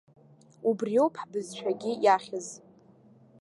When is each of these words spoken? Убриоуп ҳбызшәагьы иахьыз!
Убриоуп 0.69 1.13
ҳбызшәагьы 1.21 1.91
иахьыз! 2.05 2.47